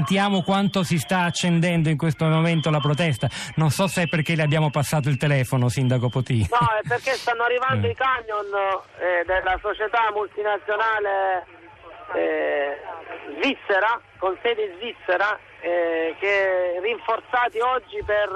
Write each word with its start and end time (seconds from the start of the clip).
Sentiamo 0.00 0.42
quanto 0.42 0.84
si 0.84 0.98
sta 0.98 1.24
accendendo 1.24 1.88
in 1.88 1.96
questo 1.96 2.24
momento 2.24 2.70
la 2.70 2.78
protesta. 2.78 3.26
Non 3.56 3.70
so 3.70 3.88
se 3.88 4.02
è 4.02 4.06
perché 4.06 4.36
le 4.36 4.42
abbiamo 4.42 4.70
passato 4.70 5.08
il 5.08 5.16
telefono, 5.16 5.68
Sindaco 5.68 6.08
Poti. 6.08 6.46
No, 6.48 6.62
è 6.80 6.86
perché 6.86 7.14
stanno 7.14 7.42
arrivando 7.42 7.88
Mm. 7.88 7.90
i 7.90 7.94
camion 7.96 8.46
eh, 9.00 9.24
della 9.26 9.58
società 9.60 10.12
multinazionale 10.14 11.44
eh, 12.14 12.78
svizzera, 13.34 14.00
con 14.18 14.38
sede 14.42 14.62
in 14.62 14.76
Svizzera, 14.78 15.36
eh, 15.60 16.14
che 16.20 16.78
rinforzati 16.80 17.58
oggi 17.58 18.00
per 18.06 18.30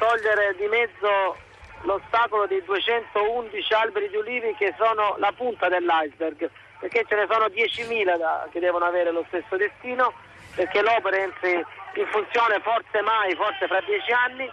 togliere 0.00 0.56
di 0.58 0.66
mezzo 0.66 1.36
l'ostacolo 1.82 2.48
dei 2.48 2.60
211 2.64 3.72
alberi 3.72 4.08
di 4.08 4.16
ulivi 4.16 4.52
che 4.58 4.74
sono 4.76 5.14
la 5.18 5.30
punta 5.30 5.68
dell'iceberg, 5.68 6.50
perché 6.80 7.04
ce 7.06 7.14
ne 7.14 7.26
sono 7.30 7.46
10.000 7.46 8.16
da- 8.18 8.48
che 8.50 8.58
devono 8.58 8.84
avere 8.84 9.12
lo 9.12 9.22
stesso 9.28 9.56
destino 9.56 10.12
perché 10.54 10.82
l'opera 10.82 11.16
entri 11.16 11.52
in 11.52 12.06
funzione 12.10 12.60
forse 12.62 13.00
mai, 13.02 13.34
forse 13.34 13.66
fra 13.66 13.80
dieci 13.86 14.12
anni. 14.12 14.48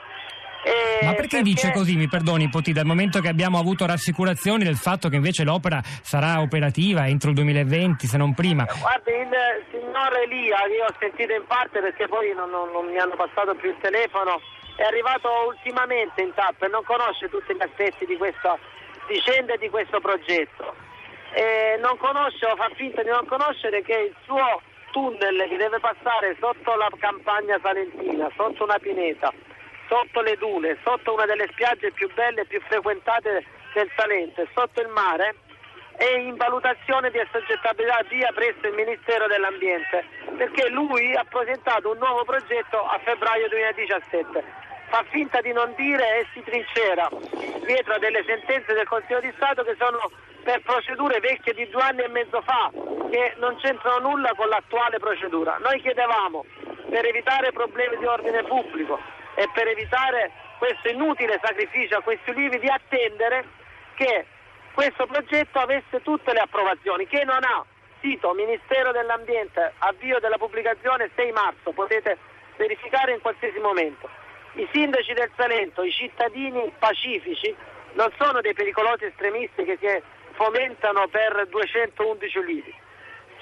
Ma 1.03 1.13
perché 1.13 1.41
dice 1.41 1.71
così, 1.71 1.95
mi 1.95 2.09
perdoni 2.09 2.49
Poti, 2.49 2.73
dal 2.73 2.85
momento 2.85 3.21
che 3.21 3.29
abbiamo 3.29 3.57
avuto 3.59 3.85
rassicurazioni 3.85 4.65
del 4.65 4.75
fatto 4.75 5.07
che 5.07 5.15
invece 5.15 5.45
l'opera 5.45 5.79
sarà 5.83 6.41
operativa 6.41 7.07
entro 7.07 7.29
il 7.29 7.35
2020, 7.35 8.07
se 8.07 8.17
non 8.17 8.33
prima? 8.33 8.65
Guardi, 8.65 9.11
il 9.11 9.31
signor 9.71 10.11
Elia, 10.21 10.57
che 10.67 10.73
io 10.73 10.83
ho 10.83 10.95
sentito 10.99 11.31
in 11.31 11.45
parte 11.47 11.79
perché 11.79 12.07
poi 12.09 12.33
non, 12.35 12.49
non- 12.49 12.71
non 12.71 12.91
mi 12.91 12.97
hanno 12.97 13.15
passato 13.15 13.55
più 13.55 13.69
il 13.69 13.77
telefono, 13.79 14.41
è 14.75 14.83
arrivato 14.83 15.29
ultimamente 15.47 16.21
in 16.21 16.33
tappa 16.33 16.65
e 16.65 16.69
non 16.69 16.83
conosce 16.83 17.29
tutti 17.29 17.55
gli 17.55 17.61
aspetti 17.63 18.05
di 18.05 18.17
questa 18.17 18.57
vicenda 19.07 19.53
e 19.53 19.57
di 19.59 19.69
questo 19.69 20.01
progetto. 20.01 20.75
E 21.31 21.79
non 21.79 21.95
conosce 21.97 22.45
o 22.45 22.55
fa 22.57 22.69
finta 22.75 23.01
di 23.01 23.09
non 23.09 23.25
conoscere 23.27 23.81
che 23.81 24.11
il 24.11 24.15
suo 24.25 24.61
tunnel 24.91 25.47
che 25.47 25.57
deve 25.57 25.79
passare 25.79 26.35
sotto 26.39 26.75
la 26.75 26.89
campagna 26.97 27.59
salentina, 27.61 28.29
sotto 28.35 28.63
una 28.63 28.77
pineta, 28.79 29.31
sotto 29.87 30.21
le 30.21 30.35
dune, 30.37 30.77
sotto 30.83 31.13
una 31.13 31.25
delle 31.25 31.47
spiagge 31.51 31.91
più 31.91 32.11
belle 32.13 32.41
e 32.41 32.45
più 32.45 32.61
frequentate 32.61 33.45
del 33.73 33.89
Salento 33.95 34.41
e 34.41 34.47
sotto 34.53 34.81
il 34.81 34.87
mare, 34.89 35.35
è 35.97 36.17
in 36.17 36.35
valutazione 36.37 37.11
di 37.11 37.19
assoggettabilità 37.19 38.03
via 38.07 38.31
presso 38.33 38.65
il 38.67 38.73
Ministero 38.73 39.27
dell'Ambiente, 39.27 40.05
perché 40.37 40.69
lui 40.69 41.13
ha 41.15 41.25
presentato 41.27 41.91
un 41.91 41.97
nuovo 41.97 42.23
progetto 42.23 42.81
a 42.81 42.99
febbraio 43.03 43.49
2017. 43.49 44.68
Fa 44.89 45.05
finta 45.09 45.39
di 45.41 45.51
non 45.53 45.73
dire 45.75 46.19
e 46.19 46.27
si 46.33 46.41
trincera 46.41 47.07
dietro 47.63 47.93
a 47.93 47.99
delle 47.99 48.23
sentenze 48.25 48.73
del 48.73 48.87
Consiglio 48.87 49.19
di 49.19 49.31
Stato 49.35 49.63
che 49.63 49.75
sono 49.77 50.09
per 50.43 50.61
procedure 50.61 51.19
vecchie 51.19 51.53
di 51.53 51.69
due 51.69 51.81
anni 51.81 52.01
e 52.01 52.07
mezzo 52.07 52.41
fa, 52.41 52.71
che 53.11 53.35
non 53.37 53.55
c'entrano 53.57 54.09
nulla 54.09 54.33
con 54.35 54.47
l'attuale 54.47 54.97
procedura. 54.97 55.57
Noi 55.59 55.79
chiedevamo, 55.81 56.43
per 56.89 57.05
evitare 57.05 57.51
problemi 57.51 57.97
di 57.97 58.05
ordine 58.05 58.43
pubblico 58.43 58.99
e 59.35 59.47
per 59.53 59.67
evitare 59.67 60.31
questo 60.57 60.89
inutile 60.89 61.39
sacrificio 61.41 61.97
a 61.97 62.01
questi 62.01 62.31
ulivi, 62.31 62.57
di 62.57 62.67
attendere 62.67 63.45
che 63.93 64.25
questo 64.73 65.05
progetto 65.05 65.59
avesse 65.59 66.01
tutte 66.01 66.33
le 66.33 66.39
approvazioni, 66.39 67.05
che 67.05 67.23
non 67.25 67.43
ha 67.43 67.63
sito 68.01 68.33
Ministero 68.33 68.91
dell'Ambiente, 68.91 69.73
avvio 69.79 70.19
della 70.19 70.37
pubblicazione 70.37 71.11
6 71.15 71.31
marzo, 71.31 71.71
potete 71.73 72.17
verificare 72.57 73.13
in 73.13 73.21
qualsiasi 73.21 73.59
momento. 73.59 74.09
I 74.53 74.67
sindaci 74.71 75.13
del 75.13 75.29
Salento, 75.35 75.83
i 75.83 75.91
cittadini 75.91 76.71
pacifici, 76.77 77.55
non 77.93 78.11
sono 78.17 78.41
dei 78.41 78.53
pericolosi 78.53 79.05
estremisti 79.05 79.63
che 79.63 79.77
si 79.79 80.01
fomentano 80.31 81.07
per 81.07 81.47
211 81.47 82.37
ulivi, 82.37 82.73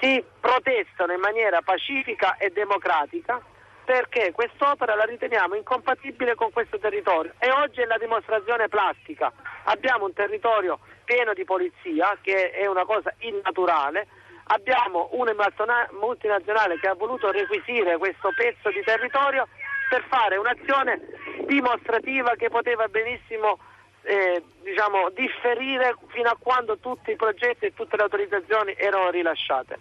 si 0.00 0.22
protestano 0.40 1.12
in 1.12 1.20
maniera 1.20 1.62
pacifica 1.62 2.36
e 2.36 2.50
democratica 2.50 3.40
perché 3.84 4.32
quest'opera 4.32 4.94
la 4.94 5.04
riteniamo 5.04 5.54
incompatibile 5.54 6.34
con 6.34 6.52
questo 6.52 6.78
territorio. 6.78 7.32
E 7.38 7.50
oggi 7.50 7.80
è 7.80 7.86
la 7.86 7.96
dimostrazione 7.96 8.68
plastica. 8.68 9.32
Abbiamo 9.64 10.04
un 10.04 10.12
territorio 10.12 10.78
pieno 11.04 11.32
di 11.32 11.44
polizia 11.44 12.18
che 12.20 12.50
è 12.50 12.66
una 12.66 12.84
cosa 12.84 13.14
innaturale, 13.20 14.06
abbiamo 14.48 15.08
una 15.12 15.88
multinazionale 15.92 16.78
che 16.78 16.86
ha 16.86 16.94
voluto 16.94 17.30
requisire 17.30 17.96
questo 17.96 18.30
pezzo 18.36 18.68
di 18.68 18.82
territorio 18.82 19.48
per 19.88 20.04
fare 20.08 20.36
un'azione 20.36 21.00
dimostrativa 21.46 22.34
che 22.36 22.50
poteva 22.50 22.86
benissimo 22.88 23.58
eh, 24.02 24.42
diciamo, 24.62 25.10
differire 25.10 25.96
fino 26.08 26.28
a 26.28 26.36
quando 26.38 26.78
tutti 26.78 27.10
i 27.10 27.16
progetti 27.16 27.66
e 27.66 27.74
tutte 27.74 27.96
le 27.96 28.02
autorizzazioni 28.02 28.74
erano 28.76 29.10
rilasciate. 29.10 29.76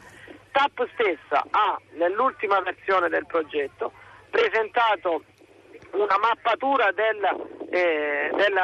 TAP 0.52 0.88
stessa 0.94 1.46
ha 1.50 1.80
nell'ultima 1.94 2.60
versione 2.62 3.10
del 3.10 3.26
progetto 3.26 3.92
presentato 4.30 5.24
una 5.92 6.18
mappatura 6.20 6.92
del, 6.92 7.24
eh, 7.70 8.30
del 8.34 8.60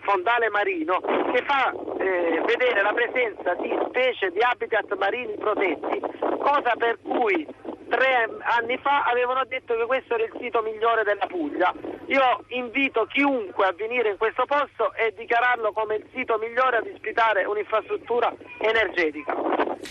fondale 0.00 0.48
marino 0.48 1.00
che 1.00 1.42
fa 1.44 1.70
eh, 1.98 2.42
vedere 2.44 2.82
la 2.82 2.92
presenza 2.92 3.54
di 3.54 3.76
specie 3.86 4.30
di 4.30 4.40
habitat 4.40 4.96
marini 4.96 5.36
protetti, 5.36 6.00
cosa 6.38 6.74
per 6.76 6.98
cui 7.02 7.46
tre 7.88 8.28
anni 8.40 8.78
fa 8.78 9.04
avevano 9.04 9.44
detto 9.44 9.76
che 9.76 9.86
questo 9.86 10.14
era 10.14 10.24
il 10.24 10.32
sito 10.38 10.62
migliore 10.62 11.04
della 11.04 11.26
Puglia. 11.26 11.72
Io 12.06 12.44
invito 12.48 13.06
chiunque 13.06 13.66
a 13.66 13.72
venire 13.72 14.10
in 14.10 14.16
questo 14.16 14.44
posto 14.46 14.92
e 14.94 15.12
dichiararlo 15.16 15.72
come 15.72 15.96
il 15.96 16.06
sito 16.12 16.38
migliore 16.38 16.78
ad 16.78 16.86
ospitare 16.92 17.44
un'infrastruttura 17.44 18.32
energetica. 18.60 19.34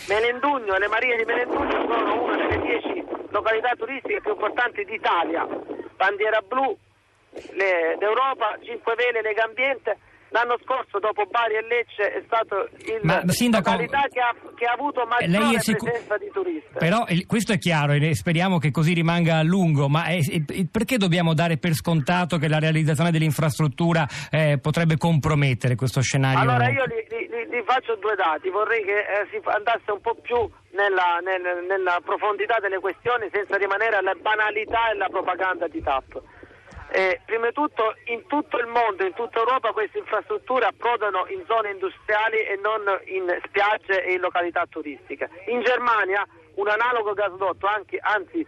Melendugno 0.07 0.75
e 0.75 0.79
le 0.79 0.87
Marie 0.87 1.15
di 1.17 1.25
Melendugno 1.25 1.85
sono 1.87 2.23
una 2.23 2.35
delle 2.35 2.59
dieci 2.61 3.05
località 3.29 3.73
turistiche 3.77 4.21
più 4.21 4.31
importanti 4.31 4.83
d'Italia. 4.85 5.45
Bandiera 5.95 6.41
blu 6.41 6.75
le- 7.51 7.95
d'Europa, 7.99 8.57
Cinque 8.61 8.95
Vele, 8.95 9.21
Lega 9.21 9.43
Ambiente. 9.43 9.97
L'anno 10.29 10.57
scorso, 10.63 10.99
dopo 10.99 11.25
Bari 11.25 11.55
e 11.55 11.61
Lecce, 11.65 12.11
è 12.11 12.21
stato 12.25 12.67
il 12.85 12.99
Ma, 13.03 13.21
Sindaco, 13.27 13.71
località 13.71 14.01
che 14.11 14.19
ha, 14.19 14.35
che 14.55 14.65
ha 14.65 14.73
avuto 14.73 15.05
maggiore 15.05 15.27
lei 15.31 15.55
è 15.55 15.59
sicu- 15.59 15.83
presenza 15.89 16.17
di 16.17 16.29
turisti. 16.33 16.69
Però 16.77 17.05
eh, 17.07 17.25
questo 17.25 17.53
è 17.53 17.57
chiaro 17.57 17.93
e 17.93 18.13
speriamo 18.13 18.57
che 18.59 18.69
così 18.71 18.93
rimanga 18.93 19.37
a 19.37 19.43
lungo, 19.43 19.87
ma 19.87 20.05
è- 20.05 20.19
è- 20.19 20.65
perché 20.69 20.97
dobbiamo 20.97 21.33
dare 21.33 21.57
per 21.57 21.73
scontato 21.73 22.37
che 22.37 22.49
la 22.49 22.59
realizzazione 22.59 23.11
dell'infrastruttura 23.11 24.05
eh, 24.29 24.59
potrebbe 24.61 24.97
compromettere 24.97 25.75
questo 25.75 26.01
scenario? 26.01 26.39
Allora 26.39 26.69
io 26.69 26.83
li, 26.85 27.05
li- 27.09 27.27
li- 27.29 27.47
li 27.49 27.63
faccio 27.65 27.95
due 27.95 28.15
dati, 28.15 28.49
vorrei 28.49 28.83
che 28.83 28.97
eh, 28.99 29.27
si 29.31 29.39
andasse 29.45 29.91
un 29.91 30.01
po' 30.01 30.15
più 30.21 30.35
nella, 30.75 31.19
nel- 31.23 31.65
nella 31.67 31.99
profondità 32.03 32.59
delle 32.59 32.79
questioni 32.79 33.29
senza 33.31 33.55
rimanere 33.55 33.95
alla 33.95 34.13
banalità 34.21 34.89
e 34.89 34.91
alla 34.91 35.07
propaganda 35.09 35.67
di 35.67 35.81
TAP. 35.81 36.21
Eh, 36.89 37.19
prima 37.25 37.47
di 37.47 37.53
tutto 37.53 37.95
in 38.05 38.25
tutto 38.27 38.57
il 38.57 38.67
mondo, 38.67 39.05
in 39.05 39.13
tutta 39.13 39.39
Europa 39.39 39.73
queste 39.73 39.97
infrastrutture 39.97 40.65
approdano 40.65 41.25
in 41.27 41.43
zone 41.45 41.71
industriali 41.71 42.37
e 42.37 42.57
non 42.61 42.81
in 43.05 43.39
spiagge 43.45 44.03
e 44.03 44.13
in 44.13 44.21
località 44.21 44.65
turistiche. 44.69 45.29
In 45.47 45.61
Germania 45.61 46.25
un 46.55 46.67
analogo 46.69 47.13
gasdotto, 47.13 47.67
anche- 47.67 47.99
anzi 48.01 48.45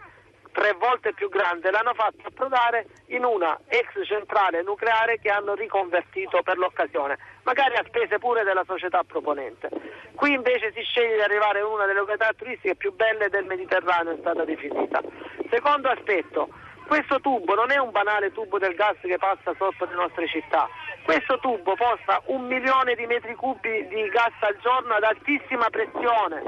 tre 0.52 0.74
volte 0.74 1.14
più 1.14 1.30
grande, 1.30 1.70
l'hanno 1.70 1.94
fatto 1.94 2.24
approdare 2.24 2.88
in 3.08 3.24
una 3.24 3.60
ex 3.68 4.06
centrale 4.06 4.64
nucleare 4.64 5.20
che 5.20 5.30
hanno 5.30 5.54
riconvertito 5.54 6.42
per 6.42 6.58
l'occasione, 6.58 7.18
magari 7.44 7.76
a 7.76 7.84
spese 7.86 8.18
pure 8.20 8.44
della 8.44 8.64
società 8.66 9.04
proponente. 9.04 9.70
Qui 10.16 10.34
invece 10.34 10.72
si 10.74 10.82
sceglie 10.82 11.16
di 11.16 11.22
arrivare 11.22 11.60
in 11.60 11.66
una 11.66 11.86
delle 11.86 12.00
località 12.00 12.32
turistiche 12.36 12.76
più 12.76 12.94
belle 12.94 13.30
del 13.30 13.46
Mediterraneo, 13.46 14.14
è 14.14 14.18
stata 14.20 14.44
definita. 14.44 15.02
Secondo 15.50 15.90
aspetto, 15.90 16.50
questo 16.90 17.20
tubo 17.20 17.54
non 17.54 17.70
è 17.70 17.78
un 17.78 17.92
banale 17.92 18.32
tubo 18.32 18.58
del 18.58 18.74
gas 18.74 18.98
che 19.00 19.20
passa 19.20 19.54
sotto 19.60 19.86
le 19.86 19.94
nostre 19.94 20.28
città. 20.28 20.68
Questo 21.04 21.38
tubo 21.38 21.76
posta 21.76 22.20
un 22.26 22.48
milione 22.48 22.96
di 22.96 23.06
metri 23.06 23.36
cubi 23.36 23.88
di 23.88 24.10
gas 24.10 24.34
al 24.40 24.58
giorno 24.60 24.96
ad 24.96 25.04
altissima 25.04 25.70
pressione 25.70 26.42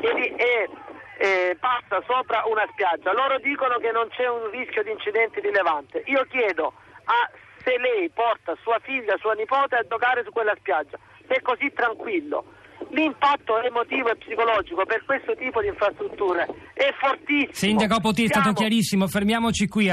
e, 0.00 0.34
e- 0.36 0.68
e 1.18 1.56
passa 1.58 2.04
sopra 2.06 2.42
una 2.44 2.66
spiaggia. 2.72 3.14
Loro 3.14 3.38
dicono 3.38 3.78
che 3.78 3.90
non 3.90 4.06
c'è 4.10 4.28
un 4.28 4.50
rischio 4.50 4.82
di 4.82 4.90
incidenti 4.90 5.40
rilevante. 5.40 6.02
Io 6.04 6.26
chiedo 6.28 6.74
a 7.04 7.30
se 7.64 7.78
lei 7.78 8.10
porta 8.10 8.54
sua 8.60 8.78
figlia, 8.80 9.16
sua 9.16 9.32
nipote 9.32 9.76
a 9.76 9.86
giocare 9.88 10.24
su 10.24 10.30
quella 10.30 10.54
spiaggia, 10.58 10.98
se 11.26 11.36
è 11.36 11.40
così 11.40 11.72
tranquillo. 11.72 12.44
L'impatto 12.90 13.60
emotivo 13.62 14.10
e 14.10 14.16
psicologico 14.16 14.84
per 14.86 15.04
questo 15.04 15.34
tipo 15.34 15.60
di 15.60 15.68
infrastrutture 15.68 16.46
è 16.72 16.92
fortissimo. 16.98 17.52
Sindaco 17.52 18.00
Poti 18.00 18.24
è 18.24 18.26
stato 18.26 18.42
Siamo- 18.42 18.56
chiarissimo, 18.58 19.08
fermiamoci 19.08 19.66
qui. 19.66 19.90